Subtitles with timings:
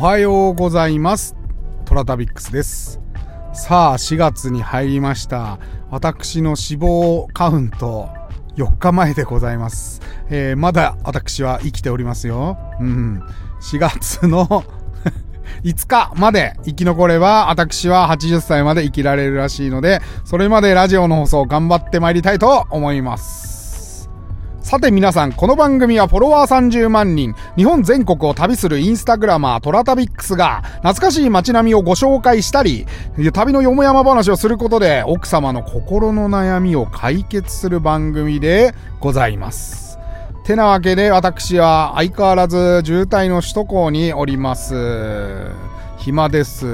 [0.00, 1.36] おはようございます。
[1.84, 3.02] トラタビックスです。
[3.52, 5.58] さあ、4月に入りました。
[5.90, 8.08] 私の死亡カウント、
[8.56, 10.00] 4日前でございます。
[10.30, 12.56] えーまだ私は生きておりますよ。
[12.80, 13.22] うん。
[13.60, 14.64] 4月の
[15.64, 23.59] 5日まで生き残れば、私は80歳まで生きられるらしいので、それまでラジオの放送頑張ってまいりたいと思います。
[24.62, 32.86] さて皆さん、この番組はフォロワー30万人、日本全国を旅するインスタグラマートラタビックスが、懐かしい街並みをご紹介したり、
[33.32, 39.98] 旅のよもやま話をすることで、奥様の心の悩みを解決する番組でございます。
[40.44, 45.50] てなわけで、私は相変わらず渋滞の首都高におります。
[45.96, 46.66] 暇です。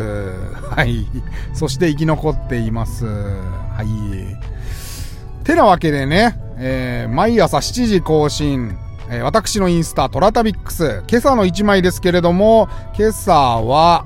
[0.70, 1.06] はい。
[1.54, 3.06] そして生き残っています。
[3.06, 5.44] はい。
[5.44, 8.76] てなわけでね、えー毎朝7時更新、
[9.10, 12.68] えー私のインスタ、トラタビックス、今朝の1枚ですけれども、
[12.98, 14.04] 今朝は、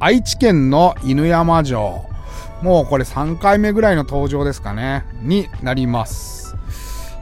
[0.00, 2.04] 愛知県の犬山城。
[2.62, 6.56] もうこれ3回目ぐらいの登場ですかね、になります。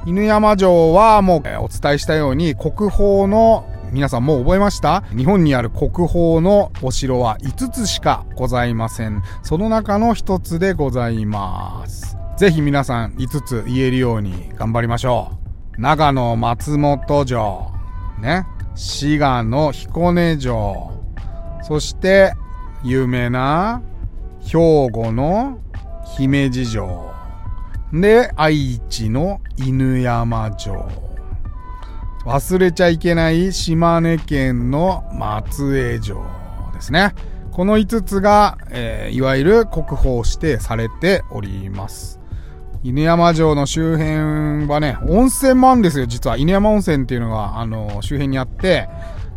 [0.07, 5.03] 犬山城はもうお伝えしたように国宝の皆さんもう覚えました？
[5.17, 9.23] 日本にある国宝のお城は5つしかございません。
[9.43, 12.17] その中の1つでございます。
[12.37, 15.33] ぜひ皆さん5つ言えるように頑張りましょ
[15.79, 15.81] う。
[15.81, 17.73] 長野松本城、
[18.20, 18.47] ね。
[18.75, 20.93] 滋賀の彦根城、
[21.62, 22.34] そして
[22.84, 23.83] 有名な
[24.43, 25.61] 兵庫の
[26.19, 27.11] 姫路城。
[27.95, 30.87] で、愛知の犬山城。
[32.27, 36.23] 忘れちゃいけない島根県の松江城
[36.75, 37.15] ですね。
[37.50, 42.21] この5つが、えーいわゆる国宝指定されております。
[42.82, 46.37] 犬山城の周辺はね、温泉もあるんですよ、実は。
[46.37, 48.88] 犬山温泉っていうのが、あの、周辺にあって、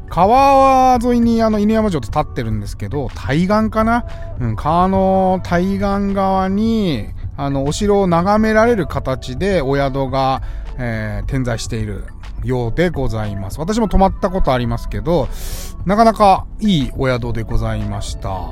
[0.09, 4.05] 川沿いにあの犬山城って立ってるんですけど、対岸かな？
[4.39, 7.07] うん、川の対岸側に、
[7.37, 10.41] あの、お城を眺められる形でお宿が、
[10.77, 12.05] えー点在している
[12.43, 13.59] ようでございます。
[13.59, 15.27] 私も泊まったことありますけど、
[15.85, 18.49] なかなかいいお宿でございました。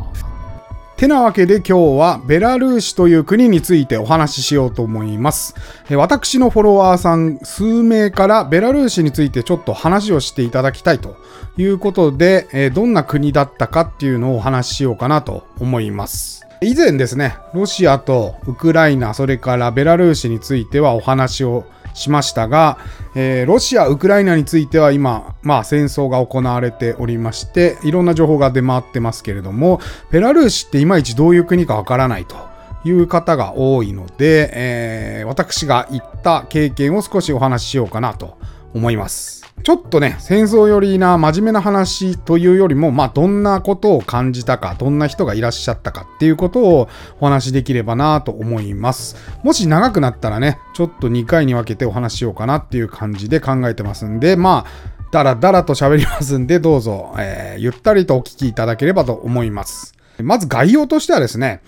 [0.97, 5.53] てなわけで今日はベラルーシという国についてお話ししようと思います。
[5.91, 11.15] 私のフォロワーさん数名からベラルーシについてちょっと話をしていただきたいと
[11.55, 16.47] いうことで、どんな国だったかっていうのをお話ししようかなと思います。
[16.61, 21.65] 以前ですね、ロシアとウクライナ、それからベラルーシについてはお話を
[21.97, 22.77] しましたが、
[23.15, 29.81] えーロシア、ウクライナについては今、まあ戦争が行われておりまして、いろんな情報が出回ってますけれども、
[30.11, 32.35] ベラルーシっていまいちどういう国かわからないと
[32.85, 38.37] いう方が多いので、えー私が行った経験を少しお話ししようかなと
[38.73, 39.46] 思います。
[39.63, 49.17] ちょっとね、戦争寄りな真面目な話というよりも、まあ、どんなことを感じたか、どんな人がいらっしゃったかっていうことをお話しできればなと思います。
[49.43, 59.95] もし長くなったらね、ちょっと2回に分けてお話しようかなっていう感じで考えてますんで、まあ、だらだらと喋りますんで、どうぞ、えーゆったりとお聞きいただければと思います。
[60.21, 61.61] まず概要としてはですね、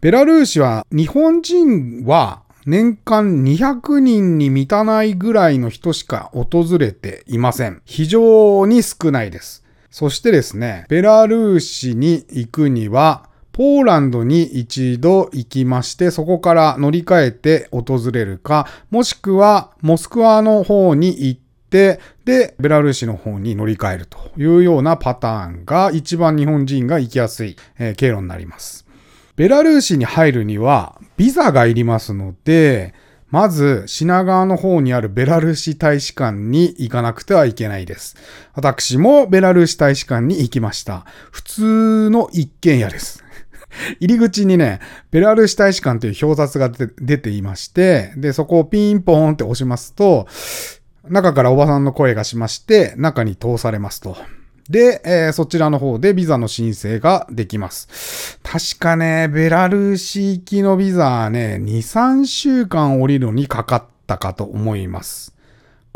[0.00, 7.80] ベラルーシは日本人は年間200人に満たないぐらいの人しか訪れていません。
[7.84, 9.64] 非常に少ないです。
[9.88, 21.40] そしてですね、ベラルーシに行くには、ポーランドに一度行きまして、そこから乗り換えて訪れるか、もしくはモスクワの方に行っ
[21.70, 28.85] て、で、ベラルーシの方に乗り換えるというようなパターンが一番日本人が行きやすい、え経路になります。
[29.36, 32.94] ベラルーシに入るにはビザがいりますので、
[33.28, 38.16] まず品川の方にあるベラルーシ大使館に行かなくてはいけないです。
[38.54, 41.04] 私もベラルーシ大使館に行きました。
[41.30, 43.24] 普通の一軒家です。
[44.00, 44.80] 入り口にね、
[45.10, 50.26] ベラルーシ大使館という表札が出ていまして、で、そこをピンポーンって押しますと、
[51.08, 54.16] 中からおばさんの声がしまして、中に通されますと。
[54.70, 58.38] で、えーそちらの方でビザの申請ができます。
[58.42, 65.36] 確かね、ベラルーシ行きのビザはね、2、3週間降りるのにかかったかと思います。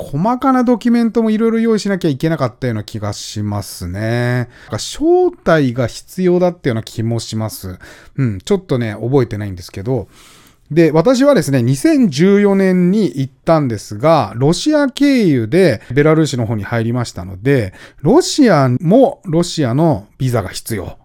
[0.01, 4.01] 細かなドキュメントもいろいろ用意しなきゃいけなかったような気がしますね。
[4.01, 7.79] なんか招待が必要だったような気もします。
[8.17, 10.09] うん、ちょっとね、覚えてないんですけど、
[10.71, 20.99] で、私はですね、2014年に行ったんですが、ロシア経由でベラルーシの方に入りましたので、ロシアもロシアのビザが必要。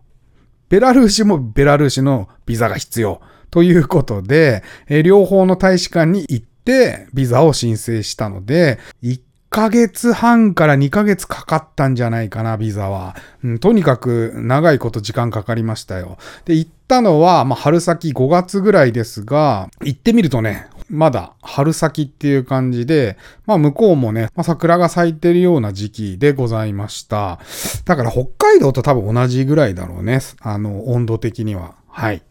[0.70, 3.22] ベラルーシもベラルーシのビザが必要。
[3.50, 8.78] ということで、え両方の大使館に行ってビザを申請したので、
[9.56, 13.16] ヶ月半から2ヶ月かかったんじゃないかな、ビザは。
[13.42, 16.18] うん、とにかく長いこと時間かかりましたよ。
[16.44, 27.40] で、行ったのは、まあ、春先5月ぐらいですが、行ってみるとね、まだ春先っていう感じで、まあ向こうもね、まあ、桜が咲いてるような時期でございました。
[27.86, 30.20] だから北海道と多分同じぐらいだろうね。
[30.42, 31.76] あの、温度的には。
[31.88, 32.22] はい。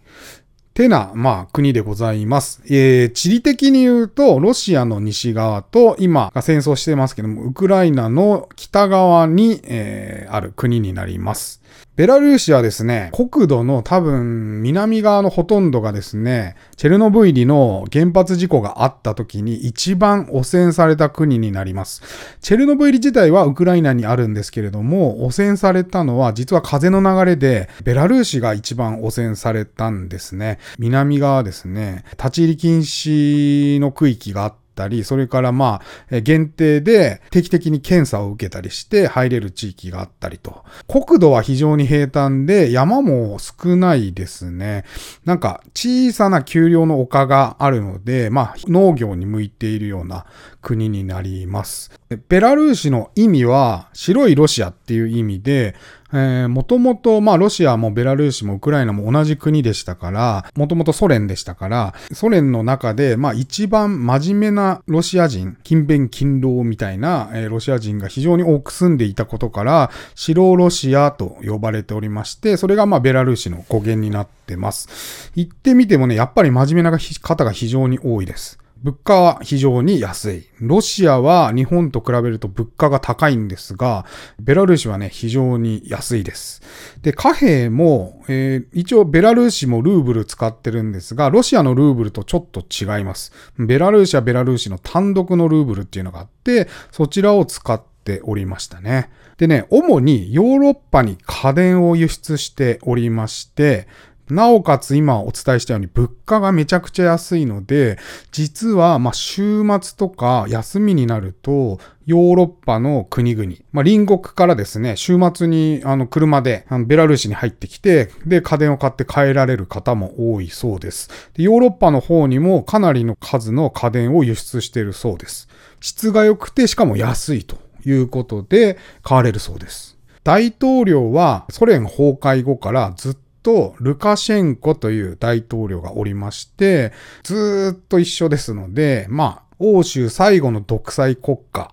[0.75, 2.61] てな、まあ、国でございます。
[2.67, 11.63] えー、地理的に言うと、ロシアの西側と、今、戦争してますけども、ウクライナの北側に、えー、ある国になります。
[11.97, 22.03] ベラルーシはですね、国土の多分南側のほとんどがですね、チェルノブイリの原発事故があった時に一番汚染された国になります。
[22.41, 30.59] チェルノブイリ自体はウクライナにあるんですけれども、汚染されたのは実は風の流れで、ベラルーシが一番汚染されたんですね。
[30.79, 35.81] 南側ですね、立ち入り禁止の区域があって、たり、それからま
[36.11, 40.65] あ、限定で定期的に検査を受けたりして入れる地域があったりと。
[40.87, 44.85] 国土は非常に平坦で山も少ないですね。
[45.25, 50.27] なんか小さな丘陵の丘があるので、まあ農業に向いているような
[50.61, 51.93] 国になります。
[52.29, 55.75] ベラルーシの意味は白いロシアっていう意味で、
[56.17, 75.33] えー、もともと、まあ、ロシアもベラルーシもウクライナも同じ国でしたから、もともとソ連でしたから、ソ連の中で、まあ、一番真面目なロシア人、勤勉勤労みたいな、えー、ロシア人が非常に多く住んでいたことから、白ロシアと呼ばれておりまして、それがまあ、ベラルーシの語源になってます。
[75.35, 78.64] 行ってみてもね、やっぱり真面目な方が非常に多いです。
[78.85, 80.49] 物価は非常に安い。
[80.61, 84.05] ロシアは日本と比べると物価が高いんですが、
[84.39, 86.61] ベラルーシはね、非常に安いです。
[87.01, 93.33] で、貨幣も、えー、一応ベラルーシもルーブル使ってるんですが、ロシアのルーブルとちょっと違います。
[93.59, 99.09] ベラルーシはベラルーシの単独のルーブルっていうのがあって、そちらを使っておりましたね。
[99.39, 103.89] でね、主にヨーロッパに家電を輸出しておりまして、
[104.31, 107.99] なおかつ今お伝えしたように物価がめちゃくちゃ安いので、
[108.33, 121.43] 実はま週末とか休みになると、ヨーロッパの国々、まあ、隣国からですね、週末にあの車であのベラルーシに入ってきて、で、家電を買って帰られる方も多いそうですで。
[121.43, 125.49] ヨーロッパの方にもかなりの数の家電を輸出しているそうです。
[125.81, 129.95] 質が良くて、しかも安いということで買われるそうです。
[130.25, 136.93] 大統領はソ連崩壊後からずっとルカシェンコという大統領がおりまして、
[137.23, 141.73] ずっと一緒ですので、まあ、欧州最後の独裁国家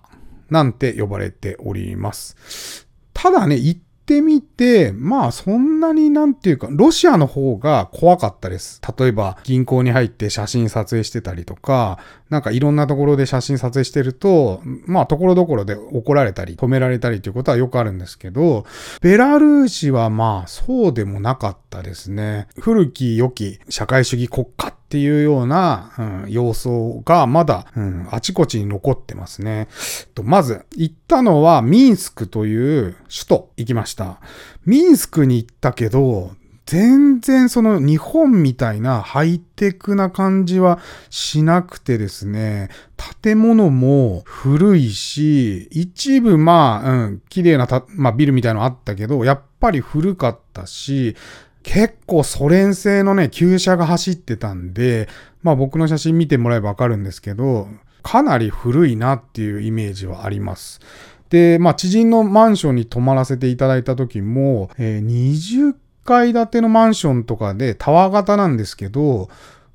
[0.50, 2.86] なんて呼ばれております。
[3.14, 3.56] ただね、
[4.02, 8.80] ってみて、まあそんなになんていうか、ロシアの方が怖かったです。
[8.98, 18.66] 例えば銀行に入って写真撮影してたりとか、なんかいろんなところで写真撮影してると、まあところどころで怒られたり止められたりということはよくあるんですけど、
[19.00, 22.48] ベラルーシはまあそうでもなかったですね。
[22.58, 29.68] 古き良き社会主義国家っていうような、うん、様相がまだ、うん、あちこちに残ってますね。
[30.14, 34.20] とまず、行ったのはミンスクという首都行きました。
[34.66, 36.32] ミンスクに行ったけど、
[36.66, 42.68] 全然その日本みたいなハイテクな感じはしなくてですね、
[43.22, 51.16] 建物も古いし、一部まあ、うん、綺麗なまあ、ビルみたいなのあったけど、やっぱり古かったし、
[51.62, 55.08] 結構ソ連製のね、旧車が走ってたんで、
[55.42, 57.68] まあ僕の写真見てもらえばわかるんですけど、
[58.02, 60.80] かなり古いなっていうイメージはあります。
[61.30, 69.28] で、まあ知人のマンションに泊まらせていただいた時も、えー、20階建てのマンションとかでタワー型なんですけど、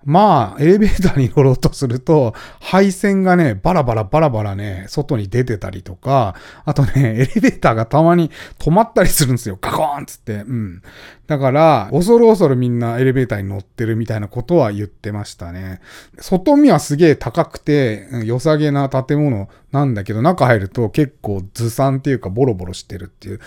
[0.07, 6.33] まあ、エレベーターに乗ろうとすると、配線がね、バラバラバラバラね、外に出てたりとか、
[6.63, 9.59] あとね、エレベーターがたまに止まったりするんですよ。
[9.59, 10.35] ガコーンつって。
[10.35, 10.81] うん。
[11.27, 15.81] だから、恐る恐るみんなエレベーターに乗ってるみたいなことは言ってましたね。
[16.19, 23.41] 外見はすげえ高くて、良さげな建物なんだけど、中入ると結構ずさんっていうかボロボロしてるっていう、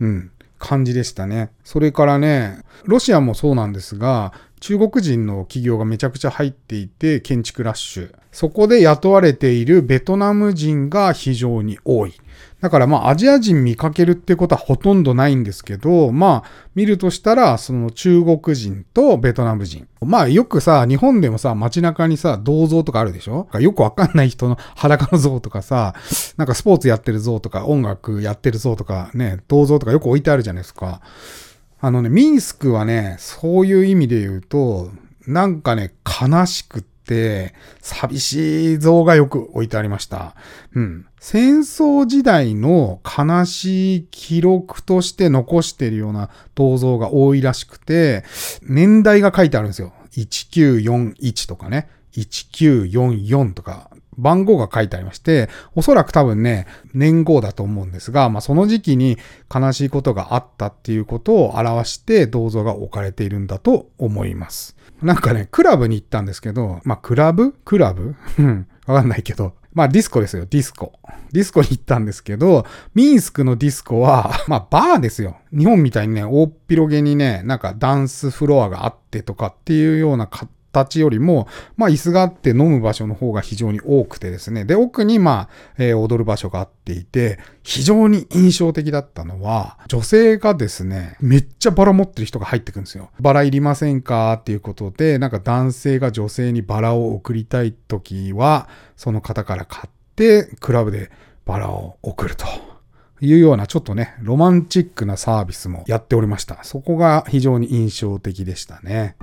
[0.00, 1.50] うん、感じでしたね。
[1.64, 8.14] それからね、ロシアもそうなんですが、中国人の企業がめちゃくちゃ入っていて、建築ラッシュ。
[8.30, 12.14] そこで雇われているベトナム人が非常に多い。
[12.60, 19.88] だからまあアジア人見かけるってことはほとんどないんですけど、まあ見るとしたらその中国人とベトナム人。
[20.00, 23.48] まあよくさ、日本でもさ、街中にさ、銅像とかあるでしょ？
[23.58, 25.96] よくわかんない人の裸の像とかさ、
[26.36, 31.00] なんかスポーツやってる像とか音楽やってる像とかね、銅像とかよく置いてあるじゃないですか。
[31.84, 34.92] あのね、ミンスクはね、そういう意味で言うと、
[35.26, 40.36] なんかね、悲しくって、寂しい像がよく置いてありました。
[40.76, 41.06] うん。
[41.18, 48.22] 戦争時代の悲しい記録として残してるような銅像が多いらしくて、
[48.62, 49.92] 年代が書いてあるんですよ。
[50.12, 51.88] 1941とかね。
[52.12, 59.18] 1944とか、番号が書いてありまして、おそらく多分ね、年号だと思うんですが、まあその時期に
[59.52, 64.76] 悲しいことがあったっていうことを表して銅像が置かれているんだと思います。
[65.02, 67.52] なんかね、クラブに行ったんですけど、まあクラブ？
[67.64, 68.14] クラブ？
[68.38, 70.92] うん、わかんないけど、まあディスコですよ、ディスコ。
[71.32, 75.38] ディスコに行ったんですけど、ミンスクのディスコは、まあバーですよ。
[75.56, 80.26] 日本みたいにね、大っ広げにね、なんかダンスフロアがあってとかっていうような
[80.86, 84.64] ちよりも、まあ椅子があって飲む場所の方が非常に多くてですね。
[84.64, 85.48] で、奥にまあ、
[85.78, 93.10] えー、踊る場所があっていて、非常に印象的だったのは、女性がですね、めっちゃバラ持ってる人が入ってくるんですよ。
[93.20, 101.10] バラいりませんかっていうことで、なんか男性が女性にバラを送りたい時は、その方から買って、クラブで
[101.44, 102.46] バラを送ると。
[103.24, 106.64] いうようなちょっとね、ロマンチックなサービスもやっておりました。
[106.64, 109.14] そこが非常に印象的でしたね。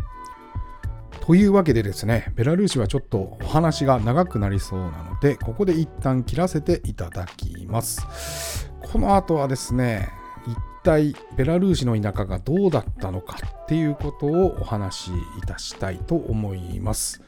[1.30, 8.72] というわけでですね、ベラルーシはちょっとお話が長くなりそうなので、ここで一旦切らせていただきます。
[8.82, 10.10] この後はですね、
[10.48, 17.22] 一体ベラルーシの田舎がどうだったのかっていうことをお話しいたしたいと思います。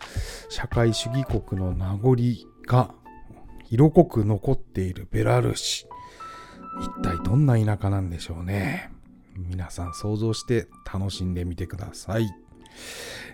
[0.50, 2.16] 社会主義国の名残
[2.66, 2.96] が
[3.70, 5.86] 色濃く残っているベラルーシ。
[6.82, 8.92] 一体どんな田舎なんでしょうね。
[9.38, 12.32] 皆さん想像して楽しんでみてください。